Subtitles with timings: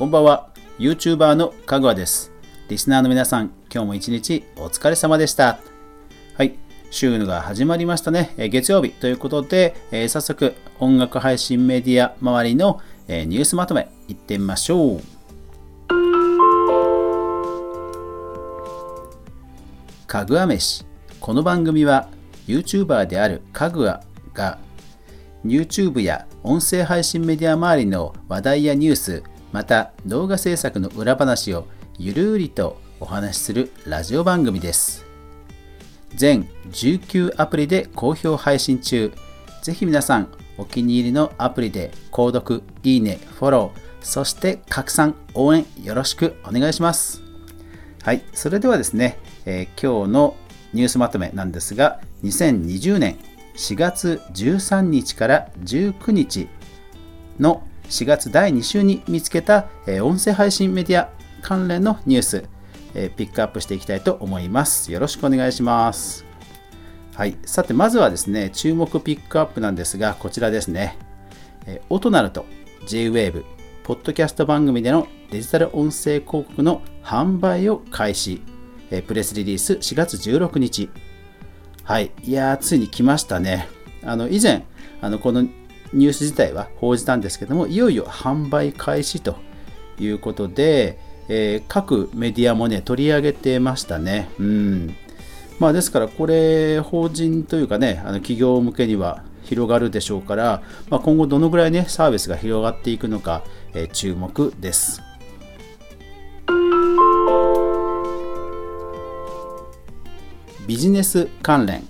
[0.00, 0.48] こんばんは。
[0.78, 2.32] YouTuber のかぐわです。
[2.70, 5.58] リスナーの皆さん今日も一日お疲れ様でした。
[6.38, 6.54] はい。
[6.90, 8.92] 週が始まりましたね、え月曜日。
[8.92, 15.00] ということで、えー早速音楽配信メディア周りの、えーニュースまとめいってみましょう。
[20.06, 20.86] かぐわ飯。
[21.20, 22.08] この番組は
[22.46, 24.56] YouTuber であるかぐわが
[25.44, 29.22] YouTube や音声配信メディア周りの話題やニュース
[29.52, 31.66] また動画制作の裏話を
[31.98, 35.04] ゆるりとお話しするラジオ番組です。
[36.14, 39.12] 全19アプリで好評配信中。
[39.62, 47.22] ぜひ皆さんお気に入りのアプリで購読いいねフォローそして拡散応援よろしくお願いします。
[48.02, 50.36] はい、それではですね、えー今日の
[50.72, 53.18] ニュースまとめなんですが、2020年
[53.56, 56.48] 4月13日から19日
[57.40, 59.66] の4月第2週に見つけた、
[60.00, 61.10] 音声配信メディア
[61.42, 62.44] 関連のニュース、
[63.16, 64.92] ピックアップしていきたいと思います。
[64.92, 66.24] よろしくお願いします。
[67.16, 70.96] はい、さてまずはですね、注目ピックアップなんですが、こちらですね。
[71.66, 72.46] え音なると
[72.86, 73.44] JWAVE、
[73.82, 78.40] ポッドキャスト番組でのデジタル音声広告の販売を開始。
[78.92, 80.90] えプレスリリース4月16日。
[81.82, 82.12] はい。
[82.22, 83.68] いやー、ついに来ましたね。
[84.04, 84.64] あの、以前、
[85.00, 85.44] あの、この
[85.92, 89.36] ニュース自体は報じたんですけども、いよいよ販売開始と
[89.98, 94.28] いうことで、えー各メディアもね、取り上げてましたね。
[94.38, 94.94] うん。
[95.58, 105.02] まあ、ですから、これ、法人というかね、あの企業向けには広がるでしょうから、まあ、今後どのぐらいね、サービスが広がっていくのか、えー注目です。
[110.66, 111.82] ビジネス関連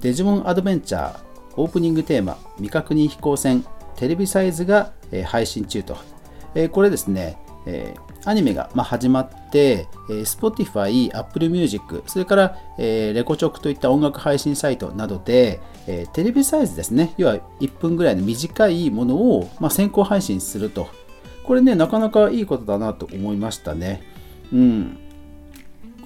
[0.00, 1.27] デジモンアドベンチャー
[1.58, 3.64] オープニングテーマ未確認飛行船
[3.96, 5.96] テレビサイズが、え配信中と、
[6.54, 20.86] えこれですね、えアニメが、ま、始まって、え Spotify、Apple Music、それから、えレコチョクといった音楽配信サイトなどで、えテレビサイズですね、要は1分ぐらいの短いものを、ま、先行配信すると。
[21.42, 24.02] これね、なかなかいいことだなと思いましたね。
[24.52, 24.98] うん。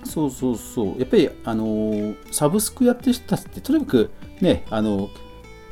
[0.05, 0.99] そうそうそう。
[0.99, 4.11] やっぱり、あのーサブスクやってる人たちって、とにかく
[4.41, 5.11] ね、あの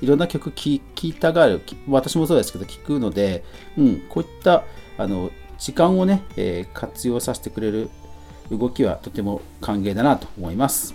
[0.01, 3.45] いろんな曲聴きたがる、私もそうですけど、聴くので、
[3.77, 4.65] うん、こういった、
[4.99, 7.91] あの、時間をね、えー活用させてくれる
[8.51, 10.95] 動きはとても歓迎だなと思います。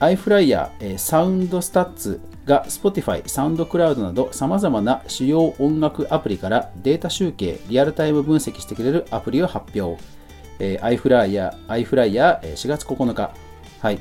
[0.00, 10.02] iFlyer、えーサウンドスタッツが Spotify、サウンドクラウドなど様々な主要音楽アプリからデータ集計、リアルタイム分析してくれるアプリを発表。
[10.60, 13.34] えー、iFlyer、iFlyer、えー4月9日。
[13.80, 13.98] はい。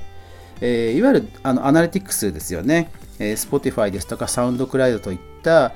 [0.62, 2.91] えーいわゆるあのアナリティクスですよね。
[3.19, 5.74] えー Spotify ですとかサウンドクラウドといった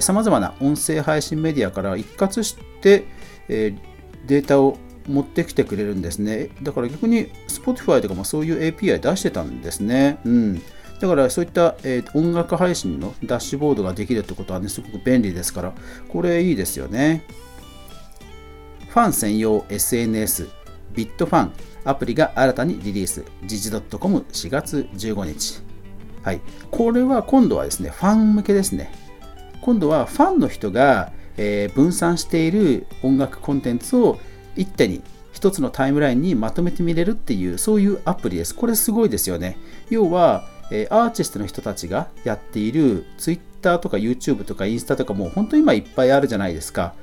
[0.00, 3.04] さまざまな音声配信メディアから一括して、
[3.48, 3.78] えー
[4.26, 4.76] データを
[5.08, 6.50] 持ってきてくれるんですね。
[6.62, 10.18] だから逆に Spotify とかもそういう API 出してたんですね。
[10.24, 10.62] うん。
[11.00, 15.72] だからそういった、えー音楽配信のダッシュボードができるってことはね、すごく便利ですから、
[16.08, 17.24] これいいですよね。
[18.88, 20.48] ファン専用 SNS
[20.94, 21.52] ビットファン
[21.84, 23.24] アプリが新たにリリース。
[23.44, 25.62] 時事 .com4 月15日。
[26.22, 26.40] はい。
[26.70, 28.92] これは今度はですねファン向けですね。
[29.60, 34.18] 今度はファンの人が、えー分散している音楽コンテンツを
[34.56, 35.02] 一手に
[35.32, 38.54] 一つのタイムラインにまとめて見れるっていうそういうアプリです。
[38.54, 39.56] これすごいですよね。
[39.88, 46.94] 要は、えーアーティストの人たちがやっている Twitter とか YouTube とかインスタとかも本当に今いっぱいあるじゃないですか。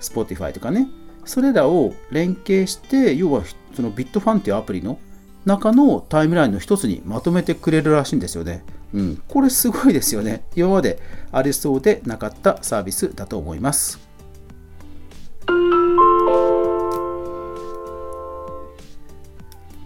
[0.00, 0.88] Spotify とかね。
[1.24, 3.42] それらを連携して要は
[3.74, 4.98] その Bitfan っていうアプリの
[5.44, 8.64] 中のタイムラインの一つにまとめてくれるらしいんですよね。
[8.94, 10.44] うん、これすごいですよね。
[10.54, 11.00] 今まで
[11.32, 13.98] ありそうでなかったサービスだと思います。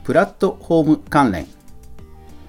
[0.05, 1.47] プラットフォーム関連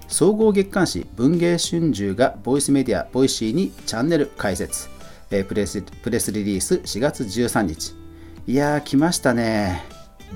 [0.08, 4.90] 総合月刊誌文藝春秋がボイスメディア Voicy にチャンネル開設、
[5.30, 8.07] プレスプレスリリース4月13日
[8.50, 9.84] いやー来ましたね。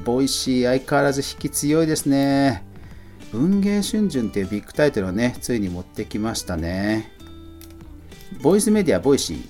[0.04, 2.62] Voicy 相変わらず引き強いですね。
[3.32, 7.10] 文藝春秋っていうビッグタイトルをねついに持ってきましたね。
[8.42, 9.50] ボイスメディア Voicy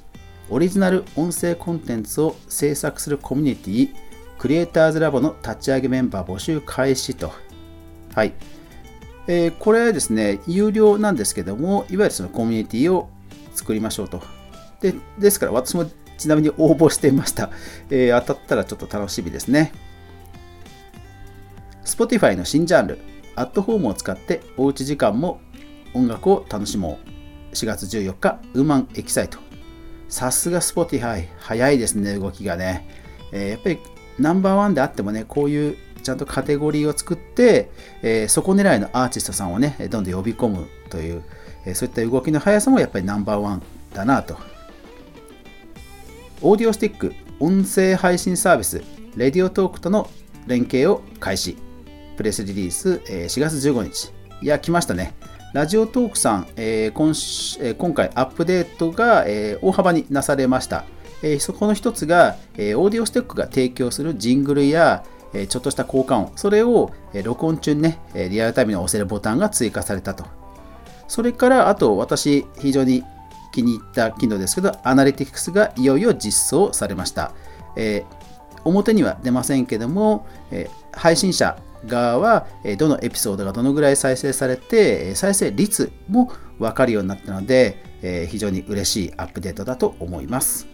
[0.51, 3.95] オリジナル音声コンテンツを制作するコミュニティ
[4.37, 7.33] クリエイターズラボの立ち上げメンバー募集開始と。
[8.13, 8.33] はい。
[9.25, 13.09] えーこれですね、有料なんですけども、いわゆるそのコミュニティを
[13.55, 14.21] 作りましょうと。
[14.81, 15.89] でですから、私も
[16.21, 17.49] ちなみに応募していました。
[17.89, 19.71] えー当たったらちょっと楽しみですね。
[21.83, 22.99] Spotify の新ジャンル、
[23.35, 25.41] アットホームを使っておうち時間も
[25.93, 27.55] 音楽を楽しもう。
[27.55, 29.39] 4月14日、ウーマンエキサイト。
[30.07, 32.87] さすが Spotify、早いですね、動きがね。
[33.31, 33.79] えー、やっぱり
[34.19, 37.71] ナンバーワンであってもね、こういうちゃんとカテゴリーを作って、
[38.01, 41.23] えー、そこ狙いのアーティストさんをね、どんどん呼び込むという、
[41.65, 43.63] えー、そういった動きの速さもやっぱりナンバーワン
[43.93, 44.50] だなと。
[46.43, 48.81] オーディオスティック、音声配信サービス、
[49.15, 50.09] レディオトークとの
[50.47, 51.55] 連携を開始。
[52.17, 54.11] プレスリリース、えー、4月15日。
[54.41, 55.13] いや、来ましたね。
[55.53, 57.09] ラジオトークさん、えー、今
[57.63, 60.85] えー、今回アップデートが、えー、大幅になされました。
[61.21, 65.03] えそこの一つが、えオーディオスティックが提供するジングルや、
[65.35, 70.25] えちょっとした効果音、それを、え録音中にね、リアルタイムに押せるボタンが追加されたと。
[71.07, 73.03] それから、あと私、非常に
[73.51, 77.31] 気に入った機能ですけど、アナリティクスがいよいよ実装されました。
[77.75, 78.03] え
[78.63, 81.57] 表には出ませんけども、え配信者
[81.87, 90.67] 側はどのエピソードがどのぐらい再生されて再生率も分かるようになったのでえ非常に嬉しいアップデートだと思います。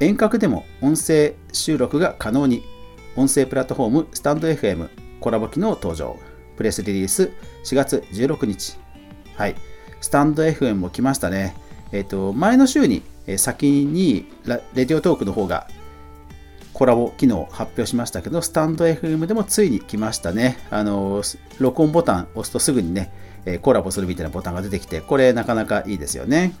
[0.00, 2.62] 遠隔でも音声収録が可能に
[3.16, 4.88] 音声プラットフォームスタンド FM
[5.20, 6.16] コラボ機能登場。
[6.56, 7.32] プレスリリース
[7.64, 8.78] 4月16日。
[9.34, 9.54] はい。
[10.00, 11.54] スタンド FM も来ましたね
[11.92, 13.02] えっ、と前の週に
[13.36, 14.26] 先に
[14.74, 15.68] レディオトークの方が
[16.72, 20.56] コラボ機能発表しましたけど、スタンド FM でもついに来ましたね。
[20.70, 21.22] あの、
[21.58, 23.12] 録音ボタン押すとすぐにね、
[23.60, 26.54] コラボするみたいなボタンが出てきて、これなかなかいいですよね。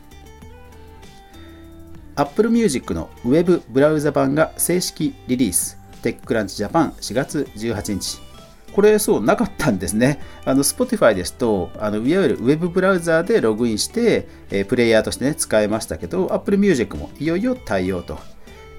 [2.16, 5.78] Apple Music の Web ブラウザ版が正式リリース。
[6.02, 8.29] テッククランチジャパン4月18日。
[8.72, 10.20] これそうなかったんですね。
[10.44, 18.18] あの Spotify ですと、あのいわゆる Web ブラウザーでログインして、えー、プレイヤーとしてね、使えましたけど、Apple Music もいよいよ対応と。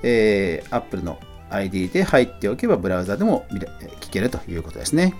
[0.03, 3.45] えー、Apple の ID で入っておけばブラウザでも
[3.99, 5.13] 聞けるということですね。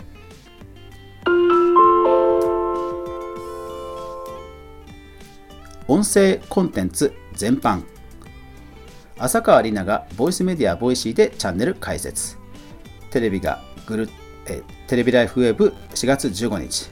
[5.87, 7.83] 音声コンテンツ全般
[9.17, 12.37] 浅川梨奈がボイスメディア Voicy でチャンネル開設
[13.09, 14.09] テレビがぐる
[14.51, 16.89] えテレビライフウェブ4月15日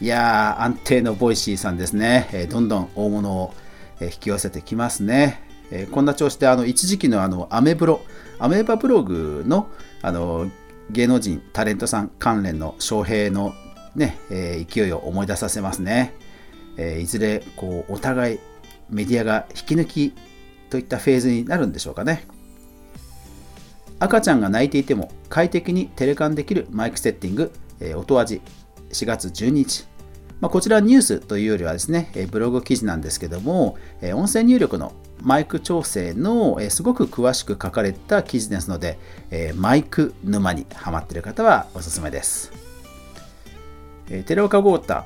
[0.00, 3.54] いやー安定の Voicy さんですね、えどんどん大物を
[4.00, 8.00] え引き寄せてきますね、えこんな調子であの一時期のあのアメブロ
[8.38, 9.68] アメーバブログの
[10.02, 10.50] あの
[10.90, 13.52] 芸能人、タレントさん関連の招聘の、
[13.94, 16.14] ねえ、勢いを思い出させますね。
[16.76, 18.38] え、いずれこうお互い
[18.88, 20.14] メディアが引き抜き
[20.68, 22.26] といったフェーズになるんでしょうかね。
[24.00, 28.40] 赤ちゃんが泣いていても快適にテレカンできるマイクセッティング、えー、音味
[28.90, 29.86] 4月12日。
[30.40, 38.98] まあ、こちらニュースというよりはですね、えブログ記事なんですけども、え音声入力のマイク調整の、えすごく詳しく書かれた記事ですので、
[39.30, 42.52] えマイク沼にハマっている方はおすすめです。
[44.08, 45.04] え寺岡豪太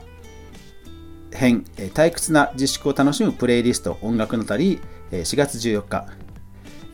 [1.32, 4.80] 編、え退屈な自粛を楽しむプレイリスト音楽のたり、
[5.10, 6.06] え4月14日、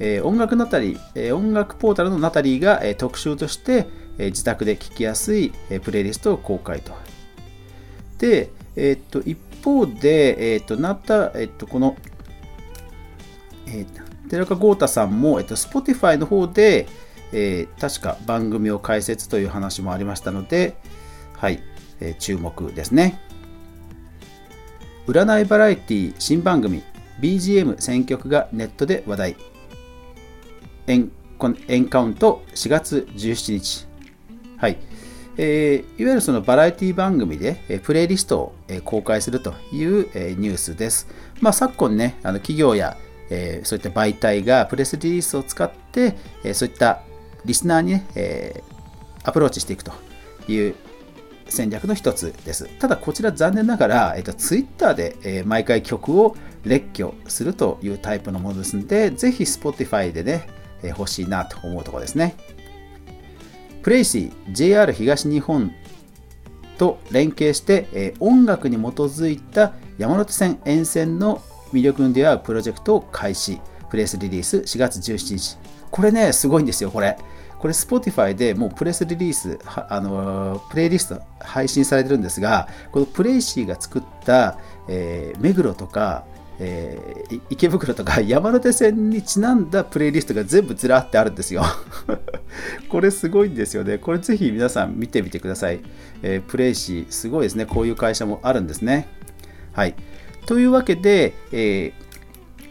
[0.00, 3.86] え音楽のたり、え音楽ポータルのナタリーが、え特集として、
[4.18, 6.92] え自宅で聴きやすい、えプレイリストを公開と。
[8.18, 11.96] で、えっと一方で、えっとなたえっとこの
[13.72, 16.86] えー、寺岡豪太さんも、えっと、Spotify の方で、
[17.32, 20.76] えー、確か番組を開設という話もありましたので、
[21.36, 21.62] はい、
[22.00, 23.20] えー、注目ですね。
[25.06, 26.82] 占いバラエティ新番組
[27.20, 29.36] BGM 選曲がネットで話題。
[30.86, 31.10] エン
[31.68, 33.86] エンカウント4月17日。
[34.58, 34.78] はい。
[35.38, 41.08] えー、いわゆるそのバラエティ番組で、えー、プレイリストを、えー、公開するという、えニュースです。
[41.40, 42.96] まあ、昨今ね、あの企業や
[43.30, 47.02] えー、そういった媒体がプレスリリースを使って、えー、そういった
[47.44, 48.62] リスナーにね、え、
[49.24, 49.92] アプローチしていくと
[50.48, 50.74] いう
[51.48, 52.68] 戦略の一つです。
[52.78, 60.48] ただこちら残念ながら、えーと、Twitter で、えー、毎回曲を列挙するというタイプのものですので、ぜひ Spotify でね、
[60.88, 62.34] 欲しいなと思うところですね。
[63.82, 65.72] プレイシー JR 東日本
[66.78, 73.60] と連携して、え、音楽に基づいた山手線沿線の魅力に出会うプロジェクトを開始。
[73.90, 75.58] プレスリリース4月17日。
[75.90, 77.18] これね、すごいんですよ、これ。
[77.58, 84.56] これ Spotify でもうプレスリリース、あのプレイリスト配信されてるんですが、このプレイシーが作った、
[84.88, 86.24] えー、目黒とか、
[86.62, 91.64] えー、池袋とか 山手線にちなんだプレイリストが全部ずらってあるんですよ
[92.90, 93.98] これすごいんですよね。
[93.98, 95.80] これぜひ皆さん見てみてください。
[96.22, 97.64] えー、プレイシー、すごいですね。
[97.64, 99.08] こういう会社もあるんですね。
[99.72, 99.94] はい。
[100.46, 101.92] というわけで、えー、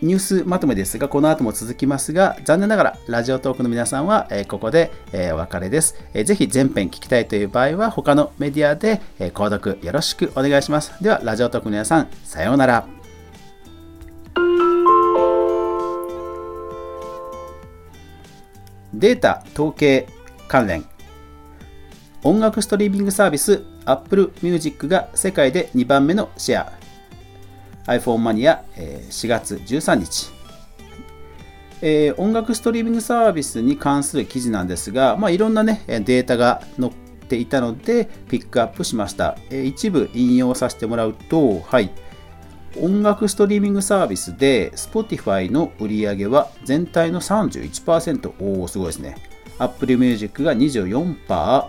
[0.01, 6.23] ニュースまとめですが、この後も続きますが、残念ながらラジオトークの皆さんは、え、ここで、え、お別れです、えー。
[6.25, 10.91] ぜひ全編聞きたいという場合は、他のメディアで、え、購読よろしくお願いします。
[11.01, 12.98] では、ラジオトークの皆さん、さようなら。
[18.99, 20.07] データ統計
[20.49, 20.83] 関連。
[22.21, 26.73] 音楽ストリーミングサービス Apple Music が世界で2番目のシェア。
[27.85, 30.31] iPhone マニア4月13日。
[31.81, 41.89] えー、音楽ストリーミングサービスに関する記事なんですが、まあ、いろんな、ね、データが載っていたのでピックアップしました、えー、一部引用させてもらうと、はい、
[42.77, 49.15] 音楽ストリーミングサービスで Spotify の売り上げは全体の31%おおすごいですね。
[49.57, 51.67] Apple Music が24%、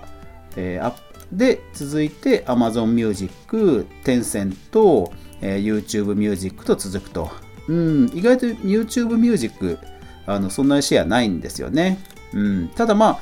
[0.57, 0.93] えー、
[1.33, 7.31] で続いて Amazon Music、Tencent、えー、YouTube Music と続くと。
[7.69, 9.79] うん意外と YouTube Music
[10.27, 11.99] あのそんなにシェアないんですよね。
[12.33, 13.21] うん、ただまあ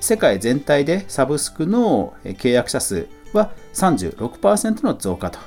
[0.00, 5.38] 世界全体でサブスクの契約者数は36%の増加と。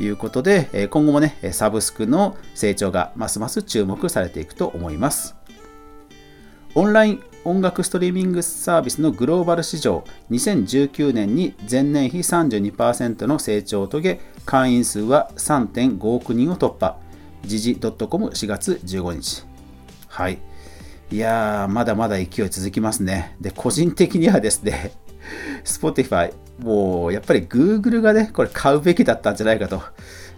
[0.00, 5.36] いうことで今後もねサブスクの成長がますます注目されていくと思います。
[6.74, 16.96] オンライン音楽ストリーミングサービスのグローバル市場2019年に前年比32%の成長を遂げ会員数は3.5億人を突破
[17.42, 19.46] 時事 .com4 月15日
[20.08, 20.38] はい。
[21.10, 23.36] いやー、まだまだ勢い続きますね。
[23.40, 24.92] で、個人的にはですね、
[25.64, 26.32] Spotify、
[26.64, 29.82] もうやっぱり Google がね、これ買うべきだったんじゃないかと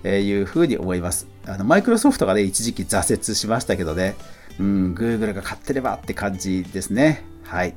[0.09, 1.28] いうふうに思います。
[1.47, 4.16] あの、マイクロソフトがね、一時期挫折しましたけどね、
[4.59, 7.23] うん、Google が買ってればって感じですね。
[7.45, 7.75] はい。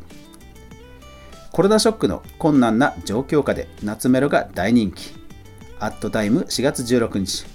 [1.52, 5.14] コロナショックの困難な状況下で夏メロが大人気。
[5.80, 7.46] アットタイム4月16日。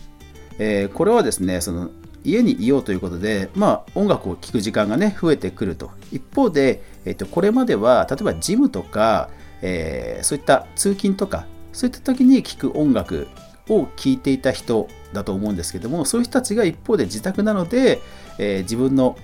[0.60, 1.90] えー、これはですね、その
[2.22, 9.28] 家にいようということで、まあ、音楽を聴く時間がね増えてくると一方で、えっと、これまでは例えばジムとか、
[9.66, 13.28] えー、そういった通勤とかそういった時に聴く音楽
[13.68, 18.02] を聴いていた人だと思うんですけどもそういう人たちが一方で自宅なので、
[18.38, 19.16] えー、自分の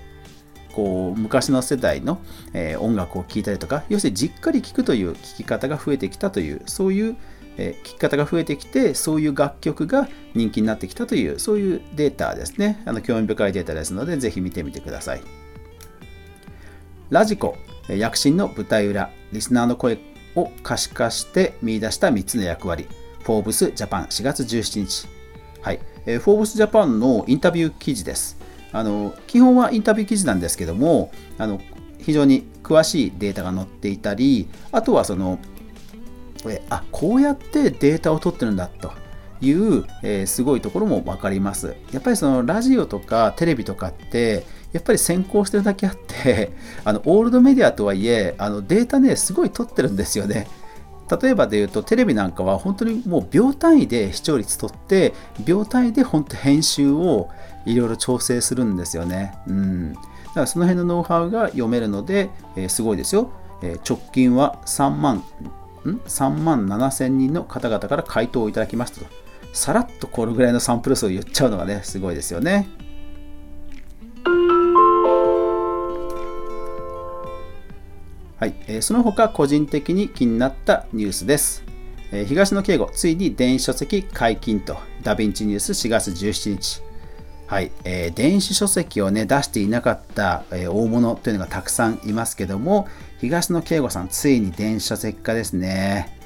[0.72, 2.20] こう昔の世代の、
[2.54, 7.16] えー、音楽を聴いたりとか要するにじっくり聴くという聴き方が増えてきたというそういう
[7.56, 12.82] えー、聴き方が増えてきてそういう楽曲が人気になってきたというそういうデータですね。
[12.86, 15.22] あの興味深いデータですのでぜひ見てみてください。
[17.10, 17.56] ラジコ
[17.88, 19.98] 躍進の舞台裏リスナーの声
[20.36, 22.88] を可視化して見出した3つの役割。
[23.22, 25.08] フォーブスジャパン4月17日。
[25.60, 28.38] はい、えー、フォーブスジャパンのインタビュー記事です。
[28.72, 31.60] あの基本はインタビュー記事なんですけどもあの
[31.98, 35.38] 非常に詳しいデータが載っていたりあとはその
[36.48, 38.92] えあこうやってデータを取ってるんだと
[39.40, 41.74] いう、えー、すごいところも分かります。
[41.92, 46.52] やっぱりそのラジオとかテレビとかってやっぱり先行してるだけあって
[46.84, 50.46] あのオールドメディアとはいえあのデータねすごい取ってるんですよね。
[51.20, 55.12] 例えばで言うとテレビなんかは本当にもう秒単位で視聴率取って
[55.44, 57.28] 秒単位で本当編集を
[57.66, 59.34] いろいろ調整するんですよね。
[59.48, 63.32] うん、だからその辺のノウハウが読めるので、えー、すごいですよ。
[63.62, 65.24] えー、直近は3万
[65.84, 69.06] 3万7000人の方々から回答をいただきましたと。
[69.52, 72.68] さらっとこれぐらいのサンプル数を言っちゃうのがね、すごいですよね。
[78.40, 81.62] はい、えー、その他個人的に気になったニュースです。
[82.10, 86.82] えー、東野圭吾、ついに電子書籍解禁と、ダヴィンチニュース4月17日。
[87.46, 92.88] はい、えー、電子書籍をね、出していなかった、えー、大物というのがたくさんいますけども、
[93.20, 96.16] 東野圭吾さん、ついに電子書籍化ですね。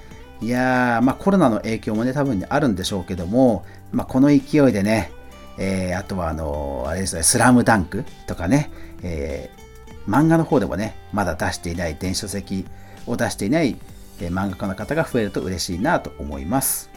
[0.40, 5.10] いやー、まあ、コロナの影響もね、多分あるんでしょうけども、まあ、この勢いでね、
[5.58, 8.70] えー、あとはあのー、あれですね、スラムダンクとかね、
[9.02, 9.63] えー、
[10.08, 12.66] 漫画の方でもね、まだ出していない電子書籍
[13.06, 13.76] を出していない、
[14.20, 16.94] え漫画家の方が増えると嬉しいなと思います。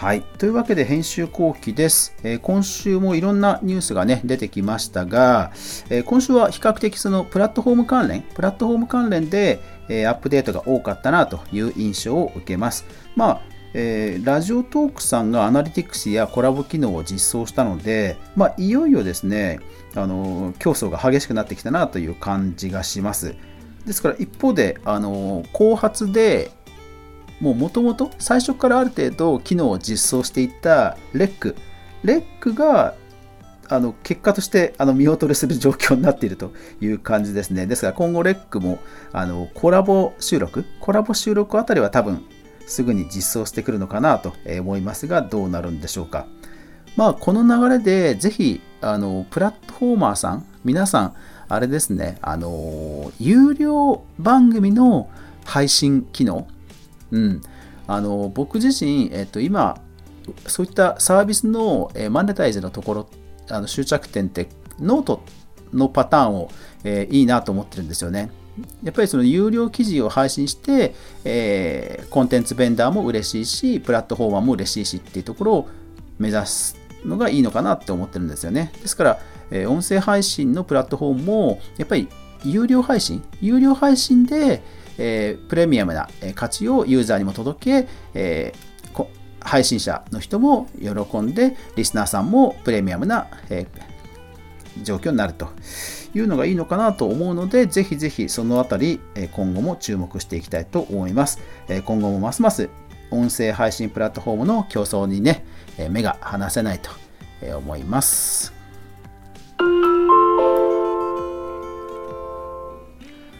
[0.00, 0.22] はい。
[0.22, 5.52] というわけで編集後期です、えー、今週もいろんなニュースがね、出てきましたが、
[5.90, 12.86] えー、今週は比較的そのプラットフォーム関連、プラットフォーム関連で、えー、アップデートが多かったなという印象を受けます。
[13.14, 13.40] まあ、
[13.74, 19.60] えー、ラジオトークさんがアナリティクスやコラボ機能を実装したので、まあ、いよいよですね、
[19.94, 23.34] あの競争が激しくなってきたなという感じがします。
[23.86, 26.50] ですから一方で、あの後発で
[27.40, 31.56] もうもともと最初からある程度機能を実装していたレック
[32.04, 32.94] レックが
[33.68, 37.66] あの結果としてあの見劣りする状況になっているという感じですね。
[37.66, 38.78] ですから今後レックも
[39.12, 42.24] あのコラボ収録、コラボ収録あたりは多分
[42.70, 46.26] すぐに実装してくるのかなと思いますが、どうなるんでしょうか。
[46.96, 51.14] まあ、この流れでぜひあのプラットフォーマーさん、皆さん、
[51.48, 55.10] あれですね、あの有料番組の
[55.44, 56.46] 配信機能、
[57.10, 57.42] うん、
[57.86, 59.80] あの僕自身、えっと、今
[60.46, 63.08] そういったサービスの、えマネタイズのところ
[63.50, 64.48] あの終着点って
[64.78, 65.22] ノート
[65.72, 66.50] のパターンを、
[66.84, 68.30] えー、いいなと思ってるんですよね。
[68.82, 75.68] やっぱりその有料記事を配信して、えー、コンテンツベンダーも嬉しいし、プラットフォーマーも嬉しいしっていうところを
[76.18, 78.72] 目指すのがいいのかなって思ってるんですよね。
[78.82, 82.08] ですから、えー、音声配信のプラットフォームも、やっぱり
[82.44, 84.62] 有料配信、有料配信で、
[84.98, 89.06] えー、プレミアムな価値をユーザーにも届け、えー、
[89.40, 93.89] 配信者の人も喜んで、リスナーさんもプレミアムな、えー、
[94.82, 95.48] 状況になると
[96.14, 99.00] いうのがいいのかなと思うので、ぜひぜひそのあたり、
[99.32, 101.38] 今後も注目していきたいと思います。
[101.84, 102.70] 今後もますます
[103.10, 105.44] 音声配信プラットフォームの競争にね、
[105.90, 106.90] 目が離せないと
[107.56, 108.52] 思います。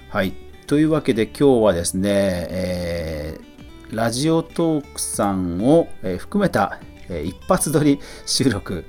[0.08, 0.32] はい。
[0.66, 2.08] というわけで今日はですね、
[2.50, 6.80] えー、ラジオトークさんを含めた
[7.24, 8.84] 一発撮り収録、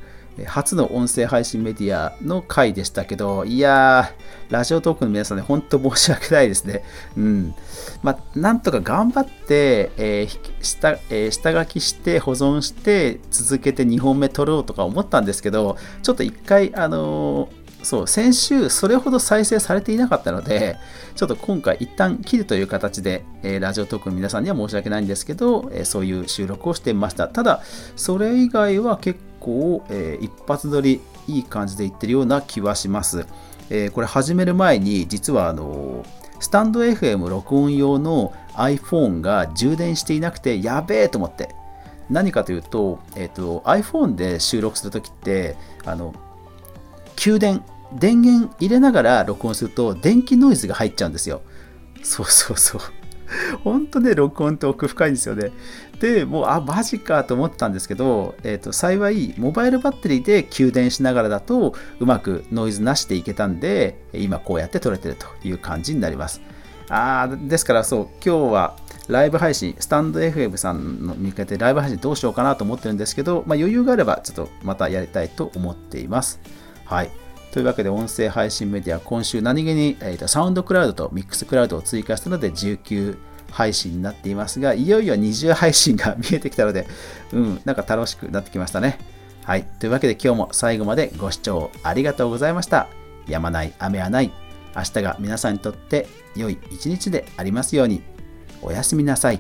[0.46, 6.84] 初の音声配信メディアの回でしたけど、いやー、ラジオトークの皆さんね、本当申し訳ないですね。
[7.18, 7.56] うん。
[8.02, 20.78] まあ、なんとか頑張って、えー下えー、下書きして保存して続けて2本目撮ろうとか思ったんですけど、ちょっと一回、あのーそう、先週それほど再生されていなかったので、
[21.16, 27.28] ちょっと今回一旦切るという形で、えー、ラジオトークの皆さんには申し訳ないんですけど、えー、そういう収録をしてみました。
[27.28, 27.62] ただ、
[27.96, 33.26] それ以外は結構、えー、一発撮りいい感じでいってるような気はします。
[33.70, 36.04] えこれ始める前に、実はあの
[36.42, 41.56] スタンド FM 録音用の iPhone が充電していなくて、やべえと思って。
[42.10, 45.56] 何かというと、えーと、iPhone で収録するときって、
[45.86, 46.14] あの、
[47.16, 51.42] 給電、電源入れながら録音すると電気ノイズが入っちゃうんですよ。
[52.04, 52.82] そうそうそう。
[53.64, 55.52] 本当ね、録音って奥深いんですよね。
[56.00, 66.42] で、もう、あ、マジかと思ったんですけど、えっ、ー、と、幸い、モバイルバッテリーで給電しながらだと、うまくノイズなしでいけたんで、今こうやって撮れてるという感じになります。
[66.90, 68.76] あですからそう、今日は
[69.08, 76.40] ライブ配信、スタンド FM さんの見かけてライブ配信どうしようかなと思ってるんですけど、まあ、余裕があればちょっとまたやりたいと思っています。
[76.86, 77.10] はい。
[77.52, 83.18] というわけで音声配信メディア、今週何気に、えーと、サウンドクラウドとミックスクラウドを追加したので19
[83.52, 86.88] 配信になっていますが、いよいよ20配信が見えてきたので、
[87.34, 88.98] うん、なんか楽しくなってきましたね。
[89.44, 89.66] はい。
[89.80, 92.88] というわけで今日も最後までご視聴ありがとうございました。
[93.28, 94.32] やまない雨はない。
[94.76, 98.02] 明日が皆さんにとって良い一日でありますように。
[98.62, 99.40] おやすみなさい。